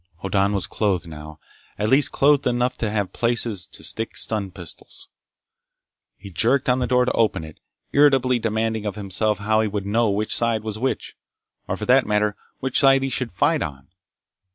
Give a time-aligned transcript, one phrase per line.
[0.23, 5.09] Hoddan was clothed, now—at least clothed enough to have places to stick stun pistols.
[6.17, 7.59] He jerked on the door to open it,
[7.91, 11.15] irritably demanding of himself how he would know which side was which,
[11.67, 13.89] or for that matter which side he should fight on.